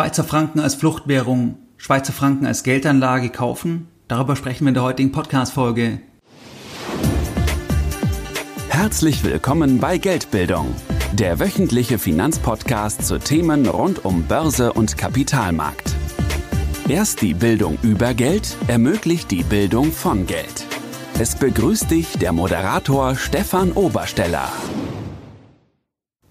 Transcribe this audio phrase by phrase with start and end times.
[0.00, 3.86] Schweizer Franken als Fluchtwährung, Schweizer Franken als Geldanlage kaufen?
[4.08, 6.00] Darüber sprechen wir in der heutigen Podcast-Folge.
[8.70, 10.74] Herzlich willkommen bei Geldbildung,
[11.12, 15.94] der wöchentliche Finanzpodcast zu Themen rund um Börse und Kapitalmarkt.
[16.88, 20.64] Erst die Bildung über Geld ermöglicht die Bildung von Geld.
[21.18, 24.50] Es begrüßt dich der Moderator Stefan Obersteller.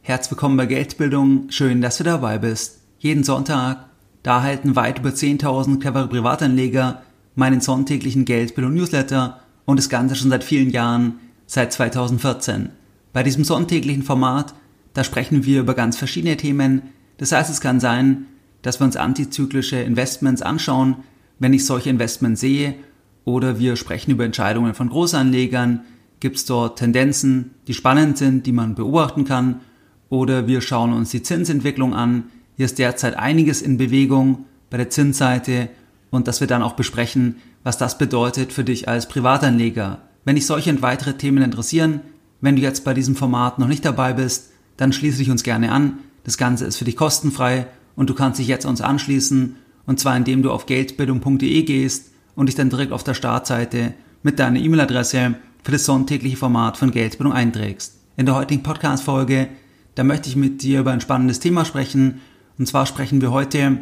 [0.01, 1.51] Herzlich willkommen bei Geldbildung.
[1.51, 2.79] Schön, dass du dabei bist.
[3.00, 3.86] Jeden Sonntag,
[4.23, 7.02] da erhalten weit über 10.000 clevere Privatanleger
[7.34, 12.70] meinen sonntäglichen Geldbildung Newsletter und das Ganze schon seit vielen Jahren, seit 2014.
[13.13, 14.53] Bei diesem sonntäglichen Format,
[14.94, 16.81] da sprechen wir über ganz verschiedene Themen.
[17.17, 18.25] Das heißt, es kann sein,
[18.63, 20.97] dass wir uns antizyklische Investments anschauen,
[21.39, 22.75] wenn ich solche Investments sehe,
[23.23, 25.81] oder wir sprechen über Entscheidungen von Großanlegern,
[26.20, 29.61] gibt es dort Tendenzen, die spannend sind, die man beobachten kann,
[30.09, 32.25] oder wir schauen uns die Zinsentwicklung an,
[32.59, 35.70] hier ist derzeit einiges in Bewegung bei der Zinsseite
[36.09, 40.02] und dass wir dann auch besprechen, was das bedeutet für dich als Privatanleger.
[40.25, 42.02] Wenn dich solche und weitere Themen interessieren,
[42.42, 45.72] wenn du jetzt bei diesem Format noch nicht dabei bist, dann schließe dich uns gerne
[45.72, 46.00] an.
[46.25, 49.55] Das Ganze ist für dich kostenfrei und du kannst dich jetzt uns anschließen
[49.86, 54.38] und zwar indem du auf geldbildung.de gehst und dich dann direkt auf der Startseite mit
[54.38, 57.94] deiner E-Mail-Adresse für das sonntägliche Format von Geldbildung einträgst.
[58.17, 59.48] In der heutigen Podcast-Folge,
[59.95, 62.20] da möchte ich mit dir über ein spannendes Thema sprechen
[62.59, 63.79] und zwar sprechen wir heute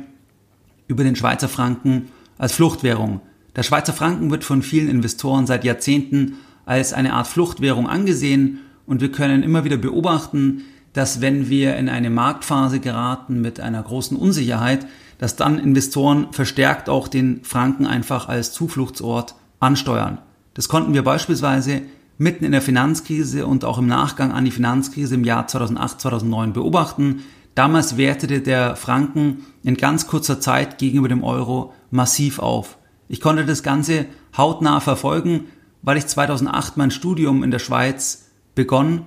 [0.87, 3.19] über den Schweizer Franken als Fluchtwährung.
[3.55, 9.01] Der Schweizer Franken wird von vielen Investoren seit Jahrzehnten als eine Art Fluchtwährung angesehen und
[9.01, 10.61] wir können immer wieder beobachten,
[10.93, 14.85] dass wenn wir in eine Marktphase geraten mit einer großen Unsicherheit,
[15.17, 20.19] dass dann Investoren verstärkt auch den Franken einfach als Zufluchtsort ansteuern.
[20.53, 21.81] Das konnten wir beispielsweise
[22.19, 26.53] mitten in der Finanzkrise und auch im Nachgang an die Finanzkrise im Jahr 2008, 2009
[26.53, 27.23] beobachten.
[27.57, 32.77] Damals wertete der Franken in ganz kurzer Zeit gegenüber dem Euro massiv auf.
[33.07, 34.05] Ich konnte das Ganze
[34.37, 35.45] hautnah verfolgen,
[35.81, 39.05] weil ich 2008 mein Studium in der Schweiz begonnen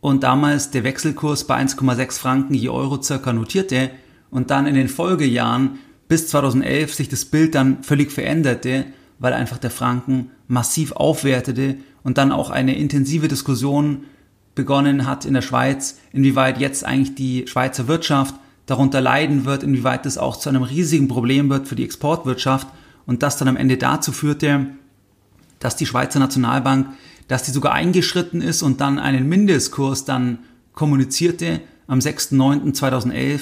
[0.00, 3.92] und damals der Wechselkurs bei 1,6 Franken je Euro circa notierte
[4.32, 8.86] und dann in den Folgejahren bis 2011 sich das Bild dann völlig veränderte,
[9.20, 14.06] weil einfach der Franken massiv aufwertete und dann auch eine intensive Diskussion
[14.56, 18.34] begonnen hat in der Schweiz, inwieweit jetzt eigentlich die Schweizer Wirtschaft
[18.66, 22.66] darunter leiden wird, inwieweit das auch zu einem riesigen Problem wird für die Exportwirtschaft
[23.06, 24.66] und das dann am Ende dazu führte,
[25.60, 26.88] dass die Schweizer Nationalbank,
[27.28, 30.40] dass die sogar eingeschritten ist und dann einen Mindestkurs dann
[30.72, 33.40] kommunizierte am 6.9.2011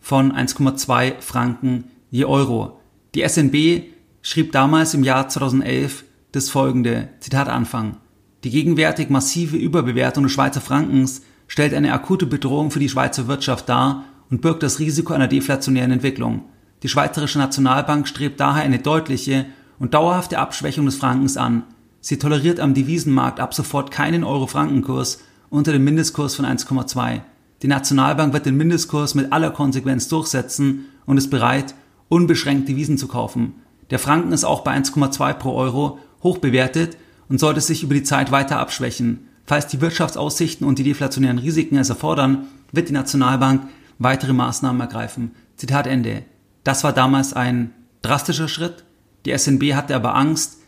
[0.00, 2.80] von 1,2 Franken je Euro.
[3.14, 3.84] Die SNB
[4.22, 7.98] schrieb damals im Jahr 2011 das folgende, Zitat Anfang.
[8.44, 13.70] Die gegenwärtig massive Überbewertung des Schweizer Frankens stellt eine akute Bedrohung für die Schweizer Wirtschaft
[13.70, 16.42] dar und birgt das Risiko einer deflationären Entwicklung.
[16.82, 19.46] Die Schweizerische Nationalbank strebt daher eine deutliche
[19.78, 21.62] und dauerhafte Abschwächung des Frankens an.
[22.02, 27.22] Sie toleriert am Devisenmarkt ab sofort keinen Euro-Frankenkurs unter dem Mindestkurs von 1,2.
[27.62, 31.74] Die Nationalbank wird den Mindestkurs mit aller Konsequenz durchsetzen und ist bereit,
[32.10, 33.54] unbeschränkt Devisen zu kaufen.
[33.88, 38.02] Der Franken ist auch bei 1,2 pro Euro hoch bewertet und sollte sich über die
[38.02, 39.28] Zeit weiter abschwächen.
[39.46, 43.68] Falls die Wirtschaftsaussichten und die deflationären Risiken es erfordern, wird die Nationalbank
[43.98, 45.32] weitere Maßnahmen ergreifen.
[45.56, 46.24] Zitat Ende.
[46.64, 48.84] Das war damals ein drastischer Schritt.
[49.26, 50.58] Die SNB hatte aber Angst,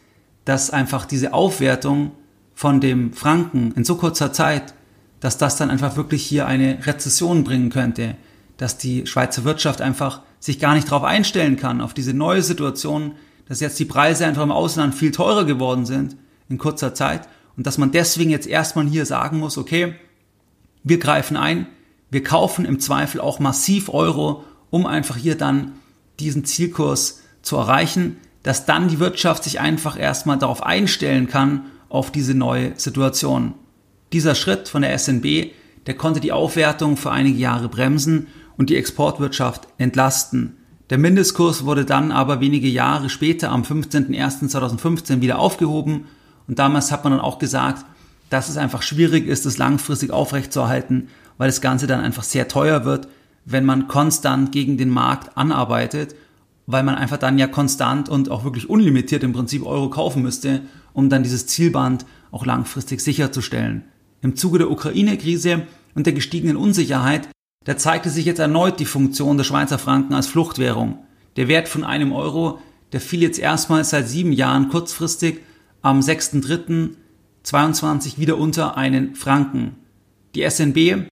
[0.44, 2.12] dass einfach diese Aufwertung
[2.54, 4.74] von dem Franken in so kurzer Zeit,
[5.20, 8.16] dass das dann einfach wirklich hier eine Rezession bringen könnte,
[8.56, 13.12] dass die Schweizer Wirtschaft einfach sich gar nicht darauf einstellen kann, auf diese neue Situation,
[13.48, 16.16] dass jetzt die Preise einfach im Ausland viel teurer geworden sind
[16.48, 19.94] in kurzer Zeit und dass man deswegen jetzt erstmal hier sagen muss, okay,
[20.84, 21.66] wir greifen ein,
[22.10, 25.72] wir kaufen im Zweifel auch massiv Euro, um einfach hier dann
[26.20, 32.12] diesen Zielkurs zu erreichen, dass dann die Wirtschaft sich einfach erstmal darauf einstellen kann, auf
[32.12, 33.54] diese neue Situation.
[34.12, 35.50] Dieser Schritt von der SNB,
[35.86, 40.56] der konnte die Aufwertung für einige Jahre bremsen und die Exportwirtschaft entlasten.
[40.90, 46.06] Der Mindestkurs wurde dann aber wenige Jahre später am 15.01.2015 wieder aufgehoben
[46.48, 47.84] und damals hat man dann auch gesagt,
[48.30, 51.08] dass es einfach schwierig ist, das langfristig aufrechtzuerhalten,
[51.38, 53.08] weil das Ganze dann einfach sehr teuer wird,
[53.44, 56.14] wenn man konstant gegen den Markt anarbeitet,
[56.66, 60.62] weil man einfach dann ja konstant und auch wirklich unlimitiert im Prinzip Euro kaufen müsste,
[60.92, 63.84] um dann dieses Zielband auch langfristig sicherzustellen.
[64.22, 67.28] Im Zuge der Ukraine-Krise und der gestiegenen Unsicherheit,
[67.64, 71.04] da zeigte sich jetzt erneut die Funktion der Schweizer Franken als Fluchtwährung.
[71.36, 72.58] Der Wert von einem Euro,
[72.92, 75.40] der fiel jetzt erstmals seit sieben Jahren kurzfristig
[75.86, 79.76] am 6.3.22 wieder unter einen Franken.
[80.34, 81.06] Die SNB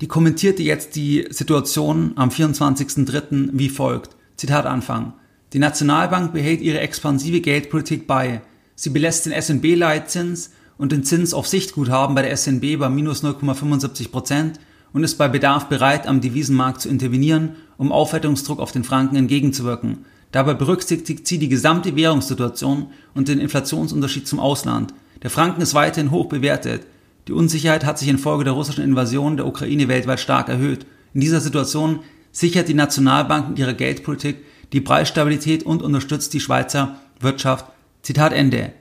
[0.00, 3.50] Die kommentierte jetzt die Situation am 24.03.
[3.52, 4.16] wie folgt.
[4.36, 5.12] Zitat Anfang.
[5.52, 8.40] Die Nationalbank behält ihre expansive Geldpolitik bei.
[8.74, 14.10] Sie belässt den SNB-Leitzins und den Zins auf Sichtguthaben bei der SNB bei minus 0,75
[14.10, 14.60] Prozent
[14.94, 20.06] und ist bei Bedarf bereit, am Devisenmarkt zu intervenieren, um Aufwertungsdruck auf den Franken entgegenzuwirken.
[20.32, 24.94] Dabei berücksichtigt sie die gesamte Währungssituation und den Inflationsunterschied zum Ausland.
[25.22, 26.86] Der Franken ist weiterhin hoch bewertet.
[27.28, 30.86] Die Unsicherheit hat sich infolge der russischen Invasion der Ukraine weltweit stark erhöht.
[31.14, 32.00] In dieser Situation
[32.32, 37.66] sichert die Nationalbank mit ihrer Geldpolitik die Preisstabilität und unterstützt die Schweizer Wirtschaft.
[38.02, 38.72] Zitat Ende.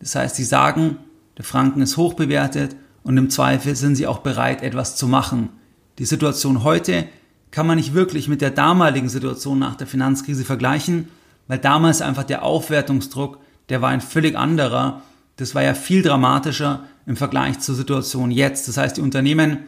[0.00, 0.98] Das heißt, sie sagen,
[1.36, 5.50] der Franken ist hoch bewertet und im Zweifel sind sie auch bereit, etwas zu machen.
[5.98, 7.06] Die Situation heute
[7.50, 11.08] kann man nicht wirklich mit der damaligen Situation nach der Finanzkrise vergleichen,
[11.46, 15.02] weil damals einfach der Aufwertungsdruck, der war ein völlig anderer.
[15.36, 18.68] Das war ja viel dramatischer im Vergleich zur Situation jetzt.
[18.68, 19.58] Das heißt, die Unternehmen,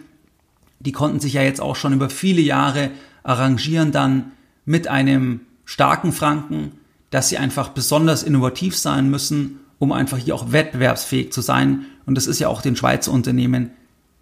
[0.79, 2.91] die konnten sich ja jetzt auch schon über viele Jahre
[3.23, 4.33] arrangieren dann
[4.65, 6.73] mit einem starken Franken,
[7.11, 11.87] dass sie einfach besonders innovativ sein müssen, um einfach hier auch wettbewerbsfähig zu sein.
[12.07, 13.71] Und das ist ja auch den Schweizer Unternehmen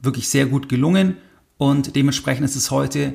[0.01, 1.17] wirklich sehr gut gelungen.
[1.57, 3.15] Und dementsprechend ist es heute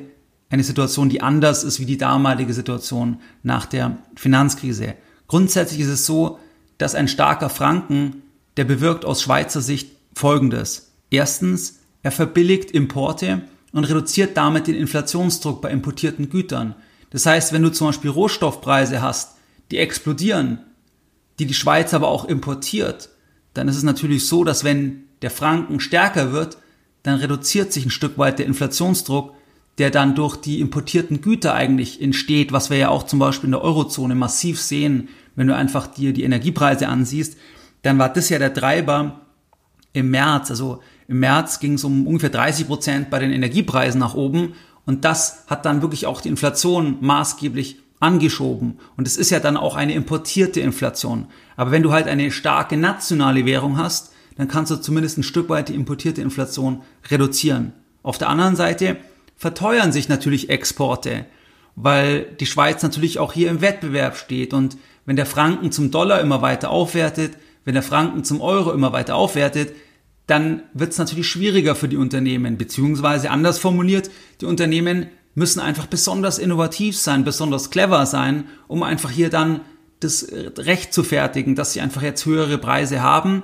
[0.50, 4.94] eine Situation, die anders ist wie die damalige Situation nach der Finanzkrise.
[5.26, 6.38] Grundsätzlich ist es so,
[6.78, 8.22] dass ein starker Franken,
[8.56, 10.92] der bewirkt aus Schweizer Sicht Folgendes.
[11.10, 13.42] Erstens, er verbilligt Importe
[13.72, 16.76] und reduziert damit den Inflationsdruck bei importierten Gütern.
[17.10, 19.36] Das heißt, wenn du zum Beispiel Rohstoffpreise hast,
[19.70, 20.60] die explodieren,
[21.38, 23.10] die die Schweiz aber auch importiert,
[23.54, 26.58] dann ist es natürlich so, dass wenn der Franken stärker wird,
[27.02, 29.34] dann reduziert sich ein Stück weit der Inflationsdruck,
[29.78, 33.52] der dann durch die importierten Güter eigentlich entsteht, was wir ja auch zum Beispiel in
[33.52, 37.36] der Eurozone massiv sehen, wenn du einfach dir die Energiepreise ansiehst,
[37.82, 39.20] dann war das ja der Treiber
[39.92, 40.50] im März.
[40.50, 44.54] Also im März ging es um ungefähr 30 Prozent bei den Energiepreisen nach oben
[44.86, 48.78] und das hat dann wirklich auch die Inflation maßgeblich angeschoben.
[48.96, 51.26] Und es ist ja dann auch eine importierte Inflation.
[51.56, 55.48] Aber wenn du halt eine starke nationale Währung hast, dann kannst du zumindest ein Stück
[55.48, 57.72] weit die importierte Inflation reduzieren.
[58.02, 58.98] Auf der anderen Seite
[59.44, 61.26] verteuern sich natürlich Exporte,
[61.76, 64.54] weil die Schweiz natürlich auch hier im Wettbewerb steht.
[64.54, 67.32] Und wenn der Franken zum Dollar immer weiter aufwertet,
[67.66, 69.74] wenn der Franken zum Euro immer weiter aufwertet,
[70.26, 74.10] dann wird es natürlich schwieriger für die Unternehmen, beziehungsweise anders formuliert,
[74.40, 79.60] die Unternehmen müssen einfach besonders innovativ sein, besonders clever sein, um einfach hier dann
[80.00, 80.26] das
[80.56, 83.42] Recht zu fertigen, dass sie einfach jetzt höhere Preise haben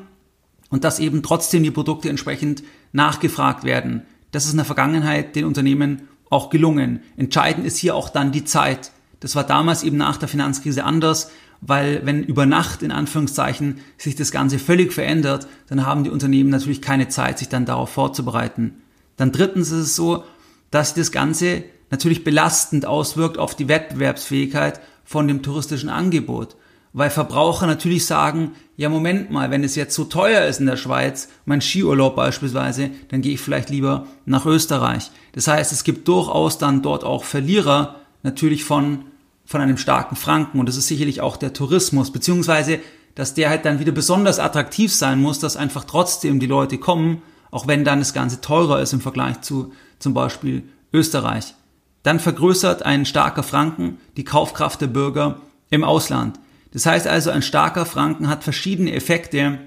[0.70, 2.62] und dass eben trotzdem die Produkte entsprechend
[2.92, 4.06] nachgefragt werden.
[4.30, 7.00] Das ist in der Vergangenheit den Unternehmen auch gelungen.
[7.16, 8.92] Entscheidend ist hier auch dann die Zeit.
[9.18, 11.30] Das war damals eben nach der Finanzkrise anders,
[11.60, 16.50] weil wenn über Nacht in Anführungszeichen sich das Ganze völlig verändert, dann haben die Unternehmen
[16.50, 18.76] natürlich keine Zeit, sich dann darauf vorzubereiten.
[19.16, 20.24] Dann drittens ist es so,
[20.70, 26.56] dass das Ganze natürlich belastend auswirkt auf die Wettbewerbsfähigkeit von dem touristischen Angebot.
[26.92, 30.76] Weil Verbraucher natürlich sagen, ja Moment mal, wenn es jetzt so teuer ist in der
[30.76, 35.10] Schweiz, mein Skiurlaub beispielsweise, dann gehe ich vielleicht lieber nach Österreich.
[35.32, 39.04] Das heißt, es gibt durchaus dann dort auch Verlierer natürlich von,
[39.44, 42.80] von einem starken Franken und das ist sicherlich auch der Tourismus, beziehungsweise
[43.14, 47.22] dass der halt dann wieder besonders attraktiv sein muss, dass einfach trotzdem die Leute kommen,
[47.50, 51.54] auch wenn dann das Ganze teurer ist im Vergleich zu zum Beispiel Österreich.
[52.02, 55.40] Dann vergrößert ein starker Franken die Kaufkraft der Bürger
[55.70, 56.38] im Ausland.
[56.72, 59.58] Das heißt also, ein starker Franken hat verschiedene Effekte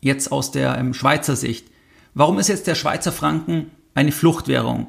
[0.00, 1.66] jetzt aus der ähm, Schweizer Sicht.
[2.14, 4.88] Warum ist jetzt der Schweizer Franken eine Fluchtwährung?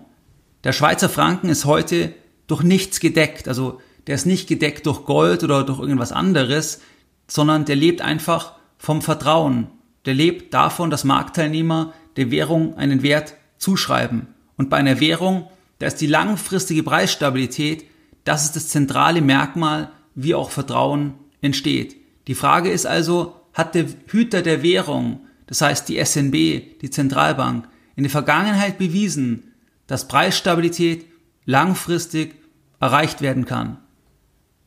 [0.64, 2.14] Der Schweizer Franken ist heute
[2.48, 3.48] durch nichts gedeckt.
[3.48, 6.82] Also der ist nicht gedeckt durch Gold oder durch irgendwas anderes,
[7.28, 9.68] sondern der lebt einfach vom Vertrauen.
[10.06, 14.28] Der lebt davon, dass Marktteilnehmer der Währung einen Wert zuschreiben.
[14.58, 15.48] Und bei einer Währung
[15.82, 17.86] da ist die langfristige Preisstabilität,
[18.24, 21.96] das ist das zentrale Merkmal, wie auch Vertrauen entsteht.
[22.28, 27.68] Die Frage ist also, hat der Hüter der Währung, das heißt die SNB, die Zentralbank,
[27.96, 29.52] in der Vergangenheit bewiesen,
[29.88, 31.06] dass Preisstabilität
[31.46, 32.36] langfristig
[32.80, 33.78] erreicht werden kann?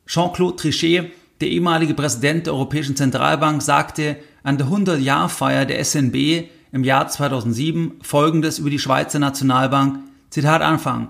[0.06, 6.84] Jean-Claude Trichet, der ehemalige Präsident der Europäischen Zentralbank, sagte an der 100-Jahr-Feier der SNB im
[6.84, 11.08] Jahr 2007 Folgendes über die Schweizer Nationalbank Zitat Anfang.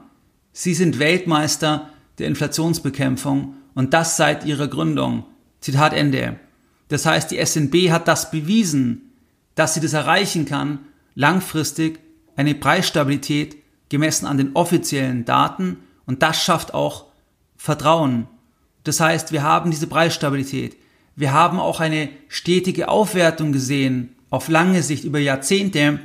[0.53, 1.89] Sie sind Weltmeister
[2.19, 5.25] der Inflationsbekämpfung und das seit ihrer Gründung.
[5.61, 6.39] Zitat Ende.
[6.89, 9.13] Das heißt, die SNB hat das bewiesen,
[9.55, 10.81] dass sie das erreichen kann,
[11.15, 12.01] langfristig
[12.37, 13.57] eine Preisstabilität
[13.89, 17.07] gemessen an den offiziellen Daten und das schafft auch
[17.57, 18.27] Vertrauen.
[18.83, 20.77] Das heißt, wir haben diese Preisstabilität.
[21.17, 26.01] Wir haben auch eine stetige Aufwertung gesehen auf lange Sicht über Jahrzehnte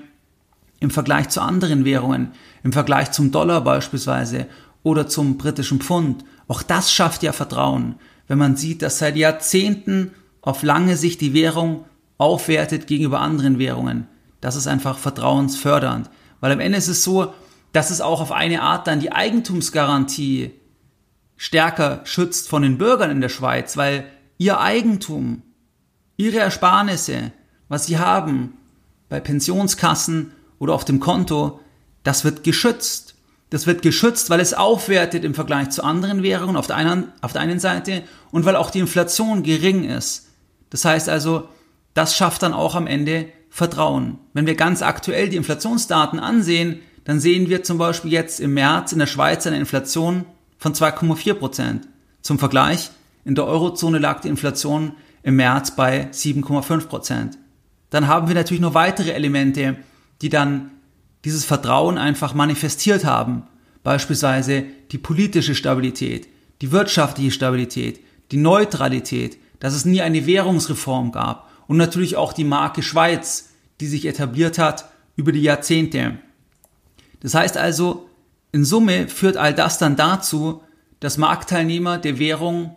[0.80, 2.32] im Vergleich zu anderen Währungen,
[2.64, 4.48] im Vergleich zum Dollar beispielsweise
[4.84, 6.24] oder zum britischen Pfund.
[6.50, 7.96] Auch das schafft ja Vertrauen,
[8.28, 11.86] wenn man sieht, dass seit Jahrzehnten auf lange Sicht die Währung
[12.18, 14.08] aufwertet gegenüber anderen Währungen.
[14.42, 16.10] Das ist einfach vertrauensfördernd.
[16.42, 17.34] Weil am Ende ist es so,
[17.72, 20.52] dass es auch auf eine Art dann die Eigentumsgarantie
[21.38, 24.06] stärker schützt von den Bürgern in der Schweiz, weil
[24.40, 25.44] ihr Eigentum,
[26.18, 27.32] ihre Ersparnisse,
[27.68, 28.58] was sie haben,
[29.08, 31.60] bei Pensionskassen oder auf dem Konto,
[32.02, 33.16] das wird geschützt.
[33.50, 37.34] Das wird geschützt, weil es aufwertet im Vergleich zu anderen Währungen auf der einen, auf
[37.34, 40.28] der einen Seite und weil auch die Inflation gering ist.
[40.70, 41.50] Das heißt also,
[41.96, 44.20] das schafft dann auch am Ende Vertrauen.
[44.34, 48.92] Wenn wir ganz aktuell die Inflationsdaten ansehen, dann sehen wir zum Beispiel jetzt im März
[48.92, 50.26] in der Schweiz eine Inflation
[50.60, 51.88] von 2,4 Prozent.
[52.22, 52.92] Zum Vergleich,
[53.26, 57.38] in der Eurozone lag die Inflation im März bei 7,5 Prozent.
[57.90, 59.78] Dann haben wir natürlich noch weitere Elemente,
[60.22, 60.72] die dann
[61.26, 63.44] dieses Vertrauen einfach manifestiert haben.
[63.84, 66.28] Beispielsweise die politische Stabilität,
[66.62, 68.00] die wirtschaftliche Stabilität,
[68.32, 73.50] die Neutralität, dass es nie eine Währungsreform gab und natürlich auch die Marke Schweiz,
[73.80, 76.18] die sich etabliert hat über die Jahrzehnte.
[77.22, 78.10] Das heißt also,
[78.52, 80.64] in Summe führt all das dann dazu,
[81.00, 82.76] dass Marktteilnehmer der Währung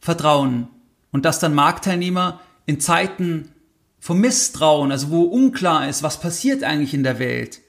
[0.00, 0.68] vertrauen
[1.10, 3.51] und dass dann Marktteilnehmer in Zeiten
[4.02, 7.60] vom Misstrauen, also wo unklar ist, was passiert eigentlich in der Welt,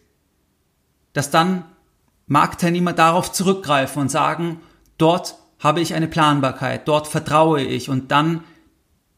[1.13, 1.63] dass dann
[2.25, 4.59] Marktteilnehmer darauf zurückgreifen und sagen,
[4.97, 8.43] dort habe ich eine Planbarkeit, dort vertraue ich und dann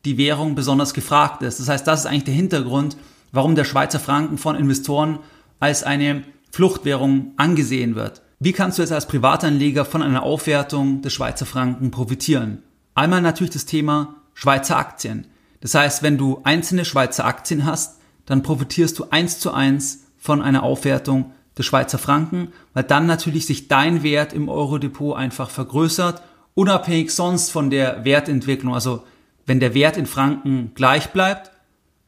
[0.04, 1.62] die Währung besonders gefragt ist.
[1.62, 2.98] Das heißt, das ist eigentlich der Hintergrund,
[3.32, 5.20] warum der Schweizer Franken von Investoren
[5.62, 8.24] als eine Fluchtwährung angesehen wird.
[8.40, 12.62] Wie kannst du jetzt als Privatanleger von einer Aufwertung des Schweizer Franken profitieren?
[12.94, 15.28] Einmal natürlich das Thema Schweizer Aktien.
[15.66, 20.44] Das heißt, wenn du einzelne Schweizer Aktien hast, dann profitierst du eins zu eins von
[20.44, 26.22] einer Aufwertung des Schweizer Franken, weil dann natürlich sich dein Wert im Euro-Depot einfach vergrößert,
[26.54, 28.76] unabhängig sonst von der Wertentwicklung.
[28.76, 29.06] Also
[29.48, 31.50] wenn der Wert in Franken gleich bleibt,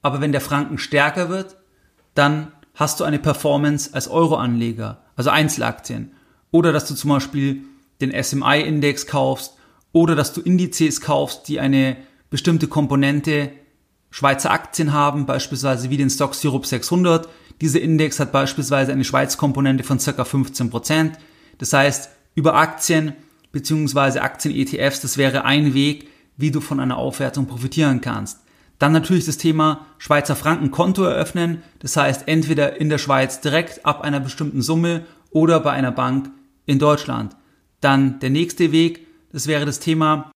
[0.04, 1.56] aber wenn der Franken stärker wird,
[2.14, 6.12] dann hast du eine Performance als Euro-Anleger, also Einzelaktien.
[6.52, 7.64] Oder dass du zum Beispiel
[8.02, 9.56] den SMI-Index kaufst
[9.94, 11.98] oder dass du Indizes kaufst, die eine
[12.30, 13.52] bestimmte Komponente
[14.10, 17.28] Schweizer Aktien haben, beispielsweise wie den Stocks Europe 600.
[17.62, 21.18] Dieser Index hat beispielsweise eine Schweiz-Komponente von circa 15 Prozent.
[21.58, 23.14] Das heißt, über Aktien
[23.52, 24.20] bzw.
[24.20, 26.08] Aktien-ETFs, das wäre ein Weg,
[26.38, 28.40] wie du von einer Aufwertung profitieren kannst.
[28.80, 31.64] Dann natürlich das Thema Schweizer Franken Konto eröffnen.
[31.80, 36.30] Das heißt, entweder in der Schweiz direkt ab einer bestimmten Summe oder bei einer Bank
[36.66, 37.36] in Deutschland.
[37.82, 40.32] Dann der nächste Weg, das wäre das Thema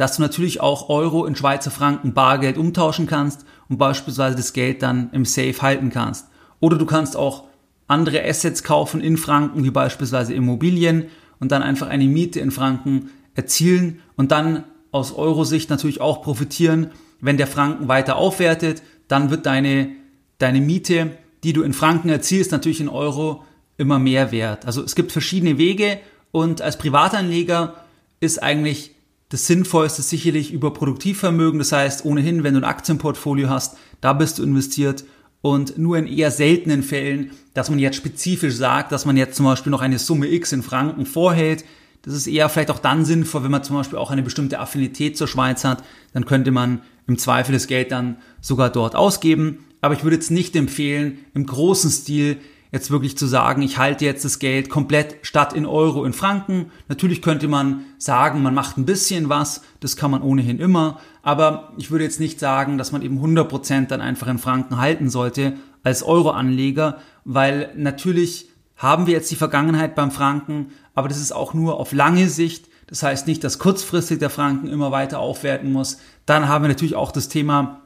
[0.00, 4.82] dass du natürlich auch Euro in Schweizer Franken Bargeld umtauschen kannst und beispielsweise das Geld
[4.82, 6.26] dann im Safe halten kannst.
[6.58, 7.44] Oder du kannst auch
[7.86, 13.10] andere Assets kaufen in Franken, wie beispielsweise Immobilien und dann einfach eine Miete in Franken
[13.34, 19.44] erzielen und dann aus Euro-Sicht natürlich auch profitieren, wenn der Franken weiter aufwertet, dann wird
[19.44, 19.90] deine,
[20.38, 21.10] deine Miete,
[21.44, 23.44] die du in Franken erzielst, natürlich in Euro
[23.76, 24.64] immer mehr wert.
[24.64, 25.98] Also es gibt verschiedene Wege
[26.32, 27.74] und als Privatanleger
[28.20, 28.92] ist eigentlich
[29.30, 31.60] das Sinnvollste ist sicherlich über Produktivvermögen.
[31.60, 35.04] Das heißt, ohnehin, wenn du ein Aktienportfolio hast, da bist du investiert.
[35.40, 39.46] Und nur in eher seltenen Fällen, dass man jetzt spezifisch sagt, dass man jetzt zum
[39.46, 41.64] Beispiel noch eine Summe X in Franken vorhält.
[42.02, 45.16] Das ist eher vielleicht auch dann sinnvoll, wenn man zum Beispiel auch eine bestimmte Affinität
[45.16, 45.84] zur Schweiz hat.
[46.12, 49.64] Dann könnte man im Zweifel das Geld dann sogar dort ausgeben.
[49.80, 52.38] Aber ich würde jetzt nicht empfehlen, im großen Stil
[52.72, 56.70] jetzt wirklich zu sagen, ich halte jetzt das Geld komplett statt in Euro in Franken.
[56.88, 61.72] Natürlich könnte man sagen, man macht ein bisschen was, das kann man ohnehin immer, aber
[61.76, 65.54] ich würde jetzt nicht sagen, dass man eben 100% dann einfach in Franken halten sollte
[65.82, 71.54] als Euro-Anleger, weil natürlich haben wir jetzt die Vergangenheit beim Franken, aber das ist auch
[71.54, 72.68] nur auf lange Sicht.
[72.86, 75.98] Das heißt nicht, dass kurzfristig der Franken immer weiter aufwerten muss.
[76.26, 77.82] Dann haben wir natürlich auch das Thema,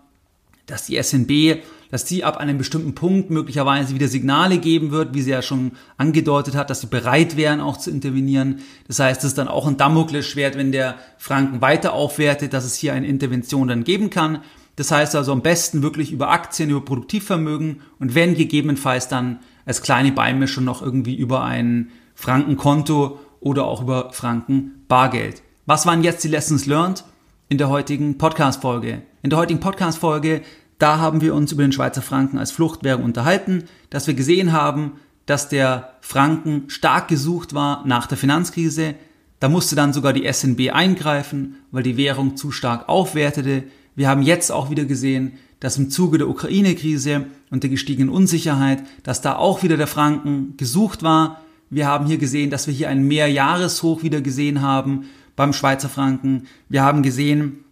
[0.67, 1.63] dass die SNB
[1.95, 5.71] dass sie ab einem bestimmten Punkt möglicherweise wieder Signale geben wird, wie sie ja schon
[5.97, 8.63] angedeutet hat, dass sie bereit wären auch zu intervenieren.
[8.89, 12.75] Das heißt, es ist dann auch ein Damoklesschwert, wenn der Franken weiter aufwertet, dass es
[12.75, 14.41] hier eine Intervention dann geben kann.
[14.75, 19.81] Das heißt also am besten wirklich über Aktien, über Produktivvermögen und wenn gegebenenfalls dann als
[19.81, 25.43] kleine Beimischung noch irgendwie über ein Frankenkonto oder auch über Franken Bargeld.
[25.65, 27.05] Was waren jetzt die Lessons learned
[27.49, 29.03] in der heutigen Podcast-Folge?
[29.23, 30.43] In der heutigen Podcast-Folge
[30.79, 34.93] da haben wir uns über den Schweizer Franken als Fluchtwährung unterhalten, dass wir gesehen haben,
[35.27, 38.95] dass der Franken stark gesucht war nach der Finanzkrise.
[39.41, 43.65] Da musste dann sogar die SNB eingreifen, weil die Währung zu stark aufwertete.
[43.95, 48.83] Wir haben jetzt auch wieder gesehen, dass im Zuge der Ukraine-Krise und der gestiegenen Unsicherheit,
[49.05, 51.41] dass da auch wieder der Franken gesucht war.
[51.75, 56.47] Wir haben hier gesehen, dass wir hier einen Mehrjahreshoch wieder gesehen haben beim Schweizer Franken.
[56.69, 57.65] Wir haben gesehen,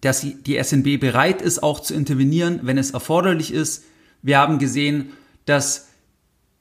[0.00, 3.84] dass die SNB bereit ist, auch zu intervenieren, wenn es erforderlich ist.
[4.22, 5.10] Wir haben gesehen,
[5.44, 5.86] dass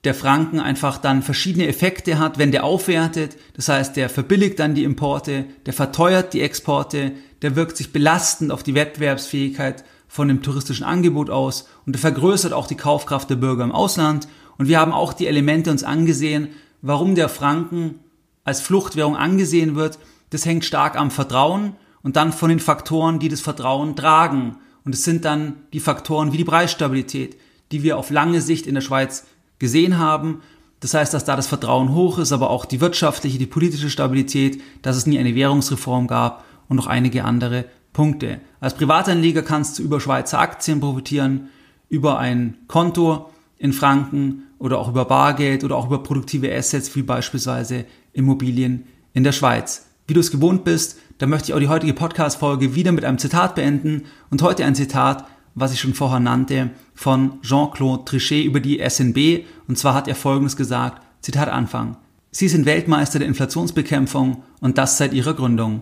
[0.03, 3.38] der Franken einfach dann verschiedene Effekte hat, wenn der aufwertet.
[3.55, 8.51] Das heißt, der verbilligt dann die Importe, der verteuert die Exporte, der wirkt sich belastend
[8.51, 13.36] auf die Wettbewerbsfähigkeit von dem touristischen Angebot aus und der vergrößert auch die Kaufkraft der
[13.36, 14.27] Bürger im Ausland.
[14.60, 16.50] Und wir haben auch die Elemente uns angesehen,
[16.88, 18.00] warum der Franken
[18.46, 20.00] als Fluchtwährung angesehen wird.
[20.29, 24.56] Das hängt stark am Vertrauen und dann von den Faktoren, die das Vertrauen tragen.
[24.86, 27.38] Und es sind dann die Faktoren wie die Preisstabilität,
[27.74, 29.25] die wir auf lange Sicht in der Schweiz
[29.60, 30.41] gesehen haben.
[30.79, 34.62] Das heißt, dass da das Vertrauen hoch ist, aber auch die wirtschaftliche, die politische Stabilität,
[34.82, 38.39] dass es nie eine Währungsreform gab und noch einige andere Punkte.
[38.62, 41.50] Als Privatanleger kannst du über Schweizer Aktien profitieren,
[41.89, 47.04] über ein Konto in Franken oder auch über Bargeld oder auch über produktive Assets wie
[47.04, 49.86] beispielsweise Immobilien in der Schweiz.
[50.08, 53.18] Wie du es gewohnt bist, da möchte ich auch die heutige Podcast-Folge wieder mit einem
[53.18, 58.60] Zitat beenden und heute ein Zitat, was ich schon vorher nannte, von Jean-Claude Trichet über
[58.60, 59.46] die SNB.
[59.68, 61.98] Und zwar hat er Folgendes gesagt, Zitat Anfang.
[62.32, 65.82] Sie sind Weltmeister der Inflationsbekämpfung und das seit ihrer Gründung.